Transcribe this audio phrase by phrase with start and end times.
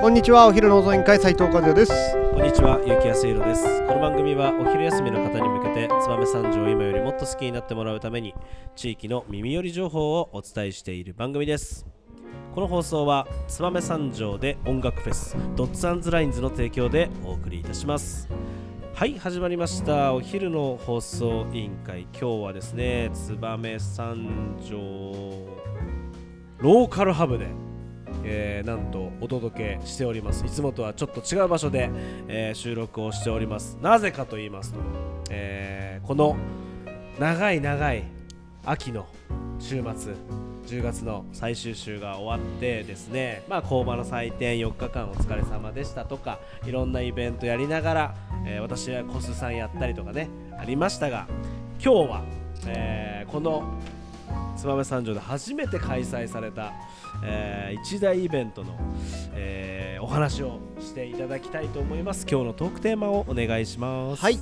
[0.00, 1.92] こんにちはお昼の放送委員会斉藤和也です
[2.32, 3.86] こんにちは、ゆうきやすいろです。
[3.86, 8.34] この番組はお昼休みの方に向けて、燕三条を今よりもっと好きになってもらうために、
[8.74, 11.84] 地域の耳寄り情報をお伝えしている番組です。
[12.54, 18.26] この放送は、燕三条で音楽フェス、ドッツアンズラインズの提供でお送りいたします。
[18.94, 20.14] はい、始まりました。
[20.14, 22.06] お昼の放送委員会。
[22.18, 24.78] 今日はですね、燕三条
[26.58, 27.48] ローカルハブで、
[28.32, 30.46] えーなんとお届けしております。
[30.46, 31.90] いつもとはちょっと違う場所で、
[32.28, 33.76] えー収録をしております。
[33.82, 34.78] なぜかと言いますと、
[35.30, 36.36] えーこの
[37.18, 38.04] 長い長い
[38.64, 39.06] 秋の
[39.58, 40.14] 週末
[40.66, 48.14] 10月の最終週が終わってですねまあ工場の祭典4日間お疲れ様でしたとかいろんなイベントやりながら、
[48.46, 51.26] えー私はコスさんやったりとかねありましたが
[51.82, 52.24] 今日は、
[52.66, 53.62] えーこの
[54.68, 56.72] 燕三条で初めて開催された、
[57.24, 58.76] えー一大イベントの、
[59.34, 62.26] えーお話をしていただきたいと思います。
[62.28, 64.22] 今日のトークテーマをお願いします。
[64.22, 64.38] はい。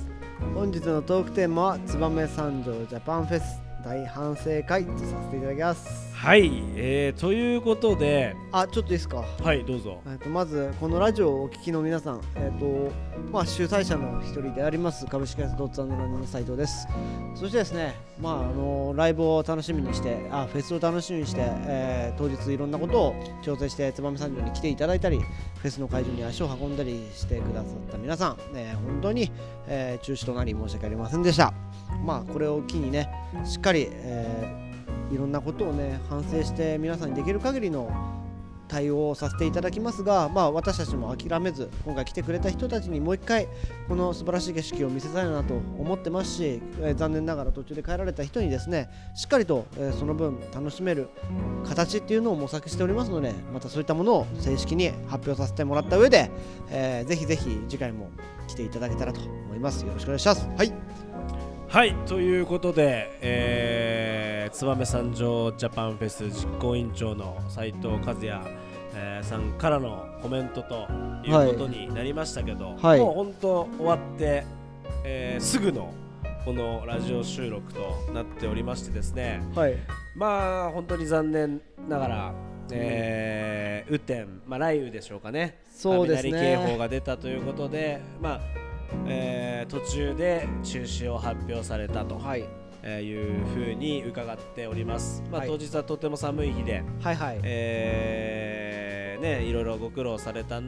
[0.55, 6.08] 本日のトークテーマは燕三条ジャパンフェス大反省会とさせていただきます。
[6.21, 9.23] はい、えーということであちょっといいですか？
[9.41, 10.01] はいどうぞ。
[10.05, 12.91] えっとまずこのラジオをお聞きの皆さん、えっと
[13.31, 16.89] まあ、主催者の一人であります株式会社ドッツアンドランの斉藤です。
[17.35, 29.31] そしてですね、まあ、あのライブを楽しみにしてあフェスを楽しみにして、えー当日いろんなことを調整して燕三条に来ていただいたりフェスの会場に足を運んだりしてくださった皆さん、えー本当に、
[29.69, 31.53] えー中止となり申し訳ありませんでした。
[32.03, 33.09] まあこれを機にね
[33.45, 34.68] しっかり、えー
[35.11, 37.91] いろんなことをね反省して皆さんにできる限りの
[38.67, 43.47] 対応をさせていただきますが、まあ、私たちも諦めず今回来てくれた人たちにもう一回
[43.87, 51.09] この素晴らしい景色を見せたいなと思ってますし、えー残念ながら途中で帰られた人にですねしっかりと、えーその分楽しめる
[51.65, 56.29] 形っていうのを模索しておりますのでまたそういったものを正式に発表させてもらった上で、
[56.69, 58.11] えーぜひぜひ次回も
[58.47, 59.83] 来ていただけたらと思います。
[59.83, 60.47] よろしくお願いします。
[60.55, 60.71] はい。
[61.67, 61.95] はい。
[62.07, 63.98] ということで、えー、
[64.51, 68.27] 燕三条ジャパンフェス実行委員長の斉藤和也、
[68.95, 70.87] えーさんからのコメントと
[71.25, 72.99] いうことになりましたけど、はい。
[72.99, 74.45] もう本当終わって、
[75.03, 75.93] えーすぐの
[76.45, 77.81] このラジオ収録と
[78.13, 79.41] なっておりましてですね。
[79.55, 79.75] はい。
[80.15, 82.33] まあ本当に残念ながら、
[82.71, 85.59] えー雨天、まあ、雷雨でしょうかね。
[85.69, 86.31] そうですね。
[86.31, 88.39] 雷警報が出たということで、まあ
[89.07, 92.45] えー途中で中止を発表されたと、はい
[92.83, 95.49] えーいうふうに伺っております、まあ、はい。
[95.49, 97.39] 当日はとても寒い日で、はいはい。
[97.43, 100.61] えーね、いろいろご苦労された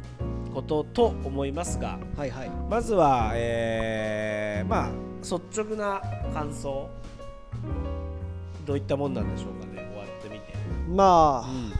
[0.54, 2.52] ことと思いますがはいはい。
[2.70, 4.92] まずは、えーまあ、
[5.22, 6.02] 率直な
[6.34, 6.90] 感想。
[8.66, 9.88] どういったもんなんでしょうかね。
[9.92, 10.54] 終わってみて。
[10.88, 11.71] まあ、うん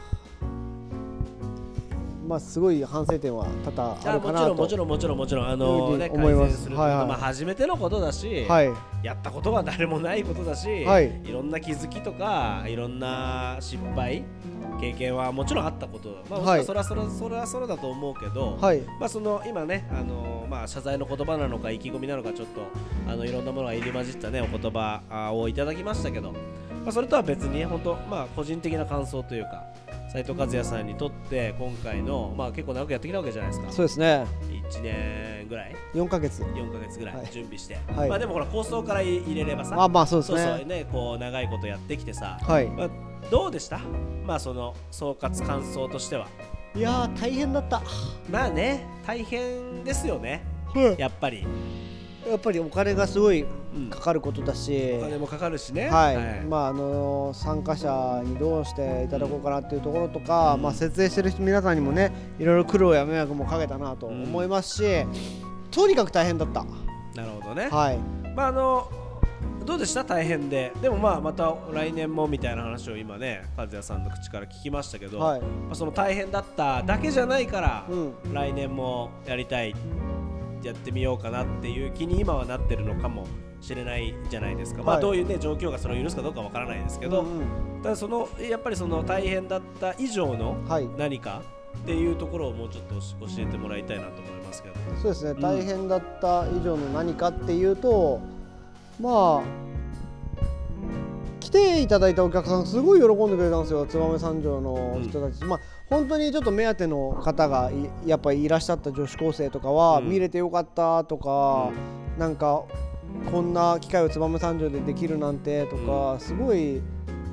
[2.32, 4.54] まあすごい反省点は多々ああるかなと。
[4.54, 5.48] もちろんもちろんもちろんもちろん。
[5.48, 6.48] あのねに思います。
[6.48, 7.06] 改善すること、はいはい。
[7.08, 8.70] まあ初めてのことだし、はい。
[9.02, 11.12] やったことは誰もないことだし、はい。
[11.30, 14.24] ろんな気づきとかいろんな失敗
[14.80, 16.24] 経験はもちろんあったこと。
[16.30, 16.64] まあ、はい。
[16.64, 18.80] それはそれはそれはそれだと思うけど、はい。
[18.98, 22.62] まあその今ねあのまあ謝罪の言葉なのか意気込みなのかちょっと
[23.06, 26.38] あのいろんなものが入り混じったねお言葉あをいただきましたけど、ま
[26.86, 29.66] あそれとは別に本当まあ個人的な感想というか
[30.12, 33.72] 斉藤和也さんにとって今回のまあ結構長くやってきたわけじゃないですか。
[33.72, 34.26] そうですね。
[34.70, 36.42] 1年ぐらい？4ヶ月。
[36.42, 37.24] 4ヶ月ぐらはい。
[37.24, 38.08] い準備して、はい。
[38.10, 39.74] まあでもほら構想から入れればさ。
[39.74, 42.66] まあまあそうですそうねそうねこう長いことやってきてさ、はい。
[42.68, 42.90] まあ、
[43.30, 43.80] どうでした？
[44.26, 46.28] まあその総括感想としては。
[46.74, 47.82] いやー大変だった。
[48.30, 50.42] まあね大変ですよね。
[50.74, 51.46] ややっぱり、
[52.36, 53.90] っぱりお金がすごいうん。
[53.90, 54.94] かかることだし。
[54.98, 55.88] お金もかかるしね。
[55.88, 60.62] はい、まああのー参加者にどうしていただこうかなっていうところとか、うん。
[60.62, 65.06] まあ設営してる人皆さんにもねいろいろ苦労や迷惑もかけたなと思いますし、
[65.70, 66.64] とにかく大変だった。
[67.14, 67.98] なるほどね、はい。
[68.34, 68.90] まああの
[69.64, 70.02] どうでした？
[70.02, 70.72] 大変で。
[70.82, 75.40] でもまあまた来年もみたいな話を今ね和也さんの口から聞きましたけど、はい。
[75.40, 78.14] まあ、その大変だっただけじゃないから、うん。
[78.32, 79.74] 来年もやりたい
[80.68, 83.26] やってみようかなっていう気に今はなってるのかも
[83.60, 87.24] しれないじゃないですか、まあはいどういうね状況がそれを許すかどうかわからないですけど、
[87.82, 90.88] ただそのやっぱりその大変だった以上のはい。
[90.96, 91.42] 何か
[91.78, 93.00] っていうところをもうちょっと教
[93.38, 94.74] えてもらいたいなと思いますけど。
[95.00, 98.20] そうですね、ん大変だった以上の何かっていうと
[99.00, 99.71] まあ来
[101.52, 103.86] ていただいたお客さんすごい喜んでくれたんですよ。
[103.86, 110.08] 燕三条の人たち、まあ本当にちょっと目当ての方がいやっぱりいらっしゃった女子高生とかは、うん。
[110.08, 111.70] 見れてよかったとか、
[112.18, 112.64] なんか
[113.30, 116.80] こんな機会を燕三条でできるなんてとか、すごい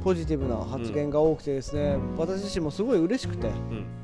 [0.04, 3.48] ポジティブな発言が多くてですね、私自身もすごい嬉しくて。
[3.48, 3.99] うん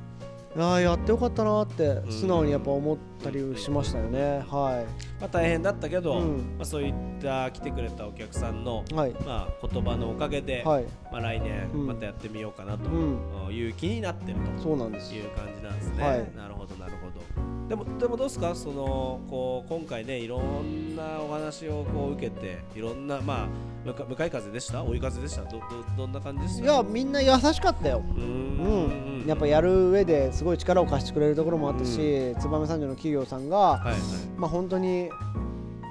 [0.56, 2.12] いやってよかったなってん。
[2.12, 4.86] 素直にやっぱ思ったりしましたよね、は
[5.20, 6.56] まあ、大変だったけど、うん。
[6.58, 9.12] まあ、そういった来てくれたお客さんの、いはい。
[9.26, 10.86] まあ、言葉のおかげで、はい。
[11.12, 11.88] まあ、来年うん。
[11.88, 13.54] またやってみようかなとうん。
[13.54, 15.14] いう気になってるとそうなんです。
[15.14, 16.04] いう感じなんですね。
[16.04, 16.32] はい。
[16.36, 17.55] なるほどなるほど。
[17.70, 18.54] でもでもどうですか？
[18.54, 23.48] そのこう今回ねいろんなお話をこう受けていろんなまあ
[23.84, 24.84] 向か向かい風でした？
[24.84, 25.44] 追い風でした？
[25.46, 25.64] どど
[25.98, 26.64] どんな感じでした？
[26.64, 28.04] いやみんな優しかったよ。
[28.16, 29.24] うーうん。
[29.24, 34.00] んやっぱやる上ですごい力を貸してくれるところもあったし、燕三条の企業さんが、はいはい。
[34.38, 35.10] まあ本当に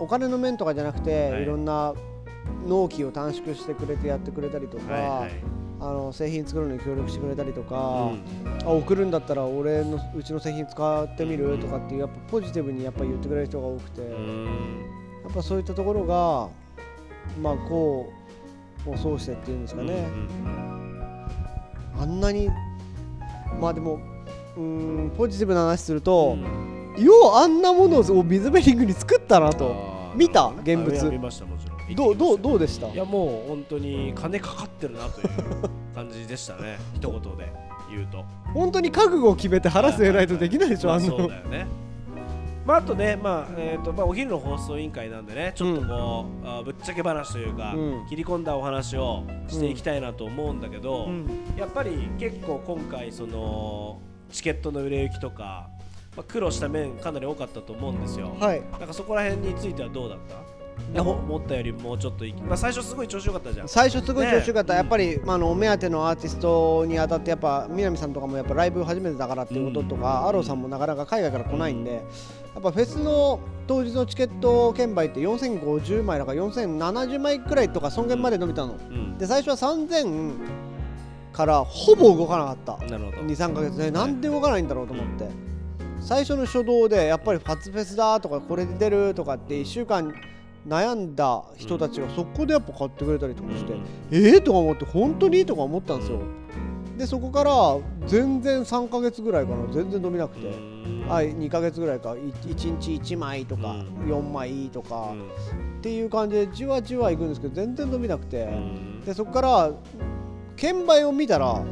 [0.00, 1.42] お金の面とかじゃなくて、はい。
[1.42, 1.92] い、ろんな
[2.68, 5.30] 納期を短縮してくれてやってくれたりとか、はいはい
[5.86, 8.22] あの製品作るのに協力してくれたりとか、うん。
[8.64, 11.58] あ送るんだったら俺のうちの製品使ってみる？
[11.58, 14.44] とかっていうやっぱポジティブにやっぱ言ってくれる人が多くて、うーん。
[15.24, 16.48] やっぱそういったところが
[17.40, 18.10] まあこ
[18.86, 20.06] うもうそうしてっていうんですかね、
[21.98, 22.48] あんなに
[23.60, 23.98] まあでも
[24.56, 24.62] うー
[25.06, 26.36] んポジティブな話すると、
[26.98, 29.74] ようあんなものを水ベリングに作ったなと
[30.14, 30.48] 見た？
[30.62, 31.10] 現物。
[31.10, 31.74] 見ましたもちろん。
[31.94, 32.88] どうどううどうでした？
[32.88, 35.28] いやもう本当に金かかってるなという
[35.94, 36.78] 感じでしたね。
[36.94, 37.52] 一言で
[37.90, 38.24] 言うと。
[38.52, 41.66] 本当に覚悟を決めて腹据えないとできないでしょ、まああんなそうだよね。
[42.64, 48.06] まあ、あとね、まあえーとまあ、お昼の放送委員会なんでねちょっとこう、あぶっちゃけ話というか、うん。
[48.08, 51.26] 切り込んだお話をしていきたいなと思うんだけど、うん。
[51.58, 54.00] やっぱり結構今回その
[54.32, 55.68] チケットの売れ行きとか、
[56.16, 58.62] まあ、苦労した面かなり多かったと思うんですよ、はい。
[58.78, 60.63] なんかそこら辺についてはどうだった？
[60.96, 63.68] 思ったよりもうちょっとまあ、最初すごい調子よかったじゃん。
[63.68, 70.26] 最初すごい調子よかった、ねやっぱり、まあ、あのお目当てのアーティストにあたってやっぱ南さんとかもやっぱライブ初めてだからっていうこととか、うん。
[70.28, 72.00] アローさんもなかなか海外から来ないんで、や
[72.60, 79.18] っぱフェスの当日のチケット券売って4050枚だから4070枚くらいとかそんげんまで伸びたの、うん。
[79.18, 80.34] で最初は3000
[81.32, 82.86] からほぼ動かなかった。
[82.86, 83.16] なるほど。
[83.18, 83.76] 23ヶ月。
[83.78, 85.28] でなんで動かないんだろうと思って、
[86.00, 90.14] 最初の初動でやっぱり初フェスだとかこれで出るとかって1週間
[90.66, 93.74] 悩んだ人たちがそこでやっぱ買ってくれたりとかして、
[94.10, 94.42] えー？
[94.42, 96.20] とか思って本当にとか思ったんですよ。
[96.96, 100.48] でそこから全然3ヶ月ぐらいかな全然伸びなくて、
[101.08, 104.12] あ2ヶ月ぐらいか1日1枚とかうん。
[104.12, 105.22] 4枚とか、うん。
[105.22, 109.00] っていう感じでじわじわいくんですけど全然伸びなくて、うん。
[109.04, 109.72] でそこから
[110.56, 111.62] 券売を見たら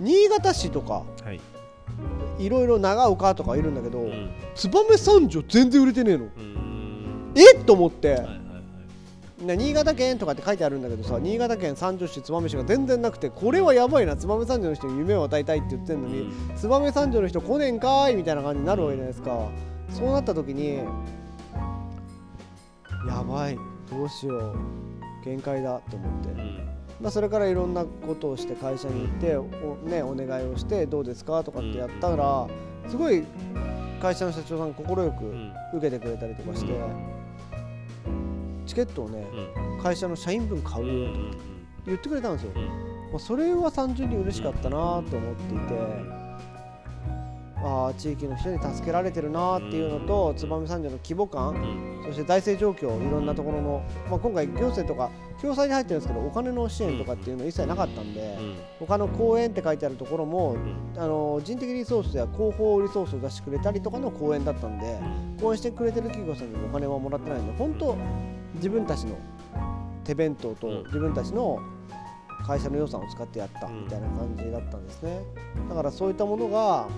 [0.00, 1.40] 新潟市とかはい。
[2.38, 4.30] いろいろ長岡とかいるんだけど、うん。
[4.54, 6.24] 燕三条全然売れてねえの。
[6.24, 6.67] うん
[7.38, 8.34] えっと思って、はいはいは
[9.42, 9.44] い。
[9.46, 19.48] ね新潟県とかって書いてあるんだけどさ新潟県三条市燕市が全然なくてこれはやばいな燕三条の人に夢を与えたいって言ってんのに、燕三条の人来ねんかーいみたいな感じになるわけじゃないですか。
[19.90, 20.80] そうなった時に
[23.06, 23.56] やばい
[23.90, 24.56] どうしよう
[25.24, 26.68] 限界だと思って、うん。
[27.00, 29.44] まあ、それからいろんなことをして会社に行ってお,、
[29.88, 32.48] ね、お願いをしてどうですかとかってやったら
[32.88, 33.24] すごい
[34.02, 35.52] 会社の社長さん快くうん。
[35.74, 36.72] 受けてくれたりとかして、チ
[38.78, 39.26] ケットをね
[39.58, 39.82] うん。
[39.82, 41.36] 会社の社員分買うよとん
[41.86, 42.62] 言ってくれたんですよ、うん。
[42.64, 46.18] まあ、それは単純に嬉しかったなと思っていて。
[47.60, 52.04] ああ地域の人に助けられてるなっていうのと燕三条の規模感うん。
[52.06, 55.10] そして財政状況いろんなところの、まあ、今回行政とか
[55.42, 58.56] 共済に入ってるんですけどお金の支援とかっていうのは一切なかったんでうん。
[58.78, 61.02] 他の公園って書いてあるところもうん。
[61.02, 64.96] あの人的リソースや広報リソースを出してくれたりとかの公園だったんで
[65.42, 67.96] 応援してくれてる企業さんにもお金はもらってないんで本当
[68.58, 69.16] 自分たちの
[70.04, 70.84] 手弁当とうん。
[70.84, 71.60] 自分たちの
[72.46, 73.84] 会社の予算を使ってやったうん。
[73.84, 75.22] みたいな感じだったんですね。
[75.68, 76.88] だからそういったものが、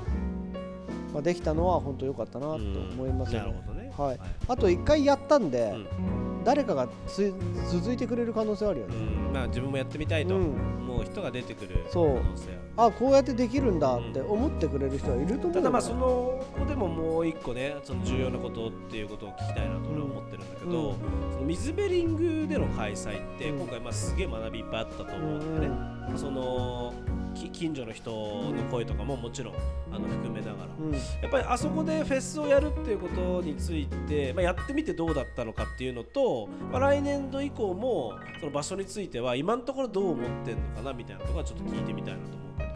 [1.12, 3.40] まあ、できたのは本当良かったなと思いますね。
[3.40, 4.18] るほどねはい。
[4.48, 6.20] あと1回やったんで、うん。
[6.42, 7.34] 誰かがつ
[7.70, 9.32] 続いてくれる可能性はあるようね、ん。
[9.32, 10.44] まあ自分もやってみたいとうん。
[10.90, 12.60] 思う人が出てくる可能性ある。
[12.76, 20.96] あこうやってできるんだって思ってくれる人はいると思うよただまあそのここでももう一個ねその重要なことっていうことを聞きたいなと俺は思ってるんだけど、うん。
[21.32, 23.58] その水ベリングでの開催ってうん。
[23.58, 29.54] 今回まあすげえ学びいっぱいあったと思うんだよね、そのき近所の人の声とかももちろん
[29.92, 30.92] あの含めながら、うん。
[30.92, 42.70] やっぱりあそこでフェスをやるっていうことについて、まあ、やってみてどうだったのかっていうのと、まあ、来年度以降もその場所については今のところどう思ってんのかなみたいなところはちょっと聞いてみたいなと思うけど。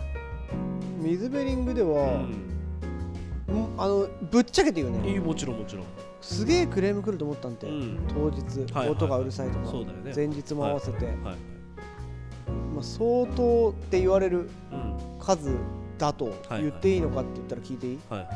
[1.09, 2.21] 水ベリングでは、うん。
[3.49, 5.11] うんあのぶっちゃけて言うね。
[5.11, 5.85] いいもちろんもちろん。
[6.21, 7.99] すげえクレーム来ると思ったんで、うん。
[8.09, 10.13] 当日、はいはい音がうるさいとか、ね。
[10.15, 11.15] 前日も合わせて、はい。
[12.75, 14.95] まあ、相当って言われるうん。
[15.21, 15.57] 数
[15.97, 18.29] だとはい言っていいのかって言ったら聞いていい、はい。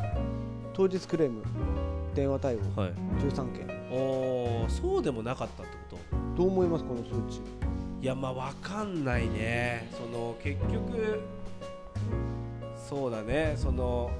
[0.72, 1.42] 当日クレーム
[2.14, 2.92] 電話対応はい。
[3.20, 3.66] 13件。
[3.90, 5.98] おーそうでもなかったってこ
[6.36, 6.36] と？
[6.36, 6.84] どう思います？
[6.84, 7.42] この数値。
[8.00, 9.90] いやまあわかんないね。
[9.92, 11.20] その結局
[12.88, 13.54] そうだね。
[13.58, 14.10] その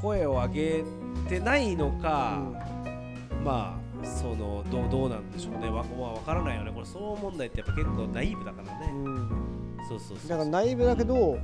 [0.00, 0.84] 声を上げ
[1.28, 2.40] てないのか、
[3.44, 3.77] まあ
[4.34, 5.68] そのどうどうなんでしょうね。
[5.68, 6.72] わ、まあ、分からないよね。
[6.72, 9.78] これ騒音問題ってやっぱ結構ナイーブだからね、うん。
[9.88, 11.38] そうそうそうだから内部だけど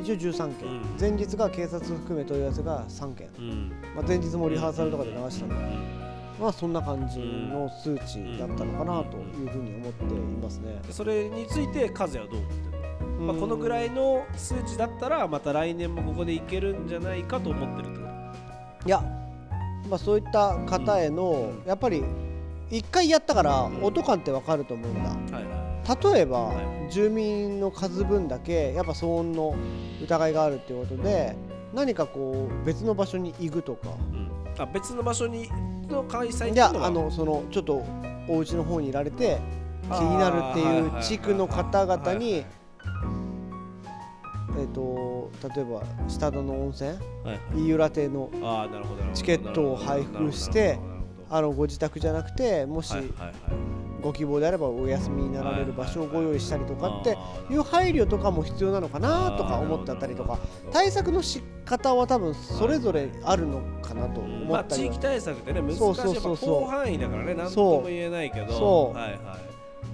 [0.00, 0.82] 一応13件、うん。
[0.98, 3.72] 前日が警察含め問い合わせが3件、うん。
[3.94, 5.96] まあ、前日もリハーサルとかで流したんで、うん。
[6.40, 10.80] まあそんな感じの数値だったのかなというふうに思っていますね。
[10.86, 18.06] でそれについて和也はどう思ってるの、まあ、このぐらいいの数値だったらまた来年もここでいけるんじゃないかと思ってるってこ
[18.86, 19.02] いや、
[19.88, 22.02] まあ、そういった方への、やっぱり
[22.70, 23.84] 一回やったからうん。
[23.84, 25.16] 音感ってわかると思うんだ。
[26.12, 29.54] 例えば、は住民の数分だけやっぱ騒音の
[30.02, 31.36] 疑いがあるっていうことで
[31.74, 33.88] 何かこう別の場所に行くとか。
[33.88, 35.48] い、うん、あ別の場所に
[35.88, 37.84] の開催いやあのそのちょっと
[38.28, 39.38] お家の方にいられて
[39.82, 42.44] 気になるっていう地区の方々に
[44.58, 46.92] えっと例えば下田の温泉？
[47.54, 48.30] 飯浦亭の
[49.14, 50.78] チケットを配布して
[51.28, 52.94] あのご自宅じゃなくてもし
[54.00, 57.18] ご希望であればお休みになられる場所をご用意したりとかって
[57.50, 60.38] いう配慮とかも必要なのかなとか思ってたりとか。
[60.70, 64.92] 対策の仕方は多分それぞれあるのかなと思まあったりは。
[64.92, 66.36] 地域対策ってね難しいそうそうやっぱそう。
[66.36, 68.94] そう広範囲だからね何とも言えないけど。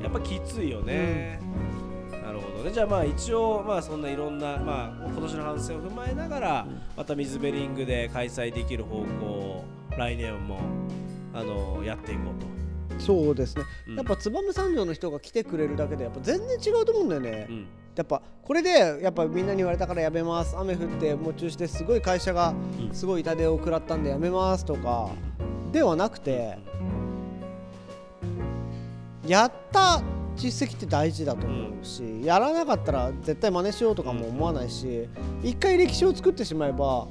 [0.02, 1.38] やっぱきついよね、
[2.23, 2.71] なるほどね。
[2.71, 9.64] じゃあまあ一応まあそんないろんなまあ今年の反省を踏まえながら、また水ベリングで開催できる方向を
[9.99, 10.61] 来年も
[11.35, 12.52] あのやっていこうと。
[13.00, 13.64] そうですね。
[13.88, 13.97] うん。
[13.97, 17.47] やっぱ燕三条の人が来てくれるだけでやっぱ全然違うと思うんだよね。
[17.50, 17.67] うん。
[17.97, 18.71] やっぱこれで
[19.02, 20.57] やっぱみんなに言われたからやめます。
[20.57, 22.95] 雨降ってもう中止ですごい会社がうん。
[22.95, 24.64] すごい痛手を食らったんでやめます。
[24.64, 25.11] とか
[25.73, 26.59] ではなくて
[29.26, 30.02] やった
[30.37, 35.09] 実績って大事だと思うし、やらなかったら絶対真似しようとかも思わないし、
[35.43, 37.07] 一回歴史を作ってしまえば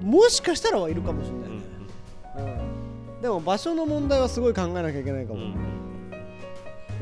[0.00, 1.50] もしかしたらはいるかもしれない。
[1.50, 1.56] ね、
[2.36, 5.54] うんでも場所の問題はすごい考えなきゃいけないかも、うん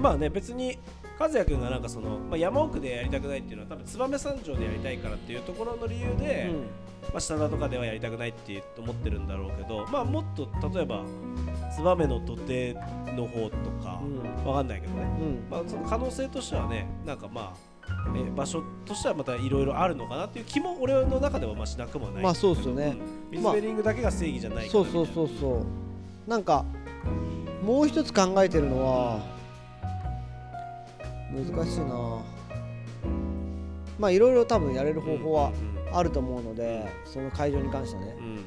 [0.01, 0.79] まあね別に
[1.19, 6.51] 和也君がなんかその、まあ、山奥でやりたくないっていうのは多分燕三条でやりたいからっていうところの理由で、
[7.13, 11.05] まあ、下田とかではやりたくないって思ってるんだろうけど、まあ、もっと例えば
[11.77, 14.45] 燕の土手の方とか、うん。
[14.45, 15.51] わかんないけどね、うん。
[15.51, 22.23] まあ、その可能性としてはねなんかまあ、え場所としてはまたいろいろあるのかなっていう気も俺の中ではまあしなくもない。
[22.23, 22.97] まあそうっすよね、
[23.33, 23.39] うん。
[23.39, 24.71] 水ベリングだけが正義じゃないから。
[24.71, 25.65] そうそうそうそ
[26.27, 26.31] う。
[26.31, 26.65] なんか
[27.63, 29.21] もう一つ考えてるのは
[31.33, 32.23] 難しいな。
[33.99, 35.53] まあいろいろ多分やれる方法は
[35.93, 38.17] あると思うので、その会場に関してはね。
[38.19, 38.25] うん。
[38.25, 38.45] うん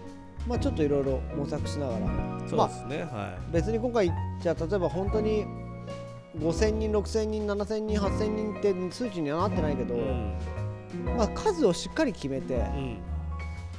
[0.47, 2.05] まあちょっといろいろ模索しながら。
[2.05, 5.45] うんそうですね、は別に今回じゃあ例えば本当に
[6.39, 10.37] 5000人6000人7000人8000人って数値にはなってないけど、い、うん。
[11.17, 12.97] まあ数をしっかり決めてうん。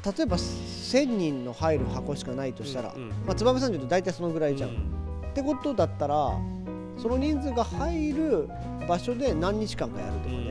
[0.04, 3.08] 例えば1000人の入る箱しかないとしたら、うんうん。
[3.26, 4.72] まあ燕三条って大体そのぐらいじゃん、っ
[5.34, 6.30] てことだったら
[6.98, 8.48] その人数が入る
[8.88, 10.50] 場所で何日間かやるとかうんうんね、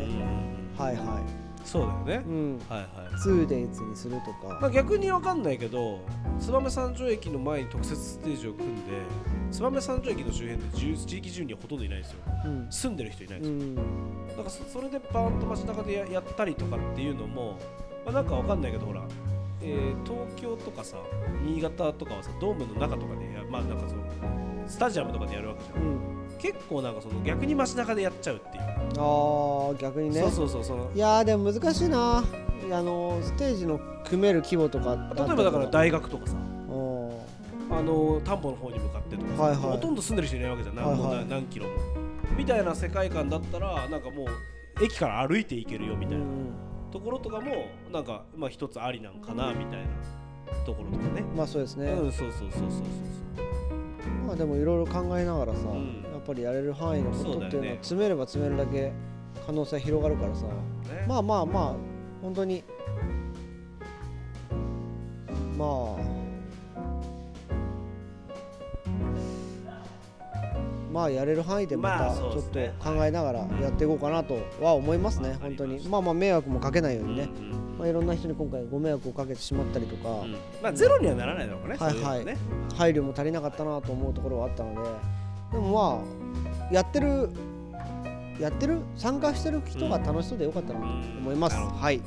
[0.78, 1.22] はいは
[1.64, 2.26] そうだよね。
[2.26, 2.88] い、、うん、はいはい。
[3.22, 6.00] 2days にするとか、まあ、逆にわかんないけど
[6.40, 8.92] 燕三条駅の前に特設ステージを組んで
[9.52, 12.20] 燕三条駅の周辺で住地域住人はほとんどいないんですよ。
[12.46, 12.68] うん。
[12.72, 14.28] 住んでる人いないんですよ、うん。
[14.28, 17.60] だからそそれでバーンと街中でややったりとかっていうのも、
[18.06, 19.04] まあ、なんかわかんないけどほら、
[19.62, 20.98] えー東京とかさ
[21.44, 24.04] 新潟とかはさドームの中とかでやまあなんかその
[24.68, 25.84] スタジアムとかでやるわけじゃん。
[25.84, 26.00] うん、
[26.40, 30.22] 結構なんかその逆に街中でやっちゃうっていう、あー逆にね。
[30.22, 30.90] そうそうそうその。
[30.96, 32.24] いやーでも難しいな。
[32.72, 36.36] あのステージの組める規模とか例えばだから大学とかさ。
[36.36, 36.50] うん
[37.72, 39.60] あの田んぼの方に向かってとかさ、はいはい。
[39.74, 40.98] ほとんど住んでる人いないわけじゃん、はいはい。
[40.98, 41.72] もうな何キロも。
[42.36, 46.24] みたいな世界観だったらなんかもう駅から歩いて行けるよみたいな。
[46.92, 49.86] ところとかもなんかまあ一つありなんかなみたいな
[50.66, 52.82] ところとかね、まあそうですね、うんそうそうそうそうそう。
[54.26, 56.02] まあでもいろいろ考えながらさ、ん。
[56.02, 58.92] やっぱりやれる範囲のことっていうのは詰めれば詰めるだけ
[59.46, 60.46] 可能性広がるからさ。
[61.08, 61.76] まあまあまあ
[62.22, 62.64] 本当に。
[65.58, 66.20] まあ。
[70.92, 75.88] まあやれる範囲でままあたちょっと考えながらやっていこうかなとは思いますね、本当に。
[75.88, 77.30] まあまあ迷惑もかけないようにね、
[77.78, 80.32] まあ、いろんな人に今回ご迷惑をかけてしまったりとか、うん。
[80.62, 82.38] まあゼロにはならないだろうね、はいそううのね。
[82.76, 84.90] 配慮も足りなかったなと思うところはあったので。
[85.52, 86.19] でもまあ
[86.72, 87.30] やってる
[88.40, 88.82] やってる？
[88.96, 92.02] 参加してる人が楽しそうでよかったなと思います、はい。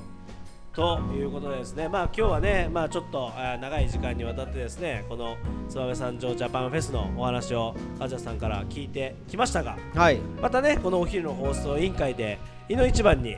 [0.72, 5.36] ということでですね、まあ今日はね、まあちょっと長い時間にわたってですね、この
[5.68, 10.18] 燕三条ジャパンフェスのお話を和也さんから聞いてきましたが、はい。
[10.40, 12.38] またね、このお昼の放送委員会で、
[12.68, 13.36] いの一番に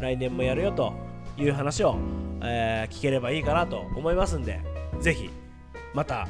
[0.00, 0.92] 来年もやるよと
[1.36, 1.96] いう話を、
[2.42, 4.60] えー聞ければいいかなと思いますんで
[5.00, 5.30] ぜひ
[5.94, 6.26] また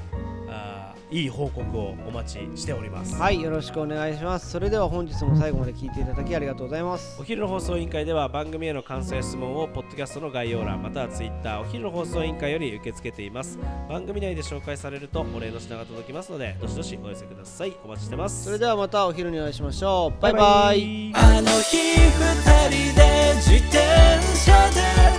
[1.10, 4.50] いい報告をお待ちしております、はいよろしくお願いします。
[4.50, 7.16] それでは本日も最後まで聞いていただきありがとうございます。
[7.20, 13.58] お昼の放送委員会では番組への感想や質問をポッドキャストの概要欄またはツイッターお昼の放送委員会より受け付けています。
[13.88, 17.76] 番組内で紹介されるとお礼の品が届きますのでどしどしお寄せください。
[17.84, 18.44] お待ちしてます。
[18.44, 20.22] それではまたお昼にお会いしましょう。
[20.22, 21.08] バイバイ。
[21.08, 23.78] イあの日二人で自転
[24.36, 25.09] 車で